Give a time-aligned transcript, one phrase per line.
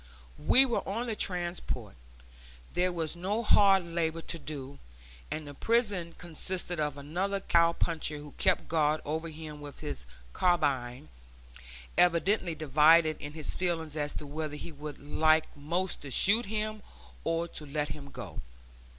[0.39, 1.93] We were on the transport.
[2.73, 4.79] There was no hard labor to do;
[5.29, 10.07] and the prison consisted of another cow puncher who kept guard over him with his
[10.33, 11.09] carbine,
[11.99, 16.81] evidently divided in his feelings as to whether he would like most to shoot him
[17.23, 18.41] or to let him go.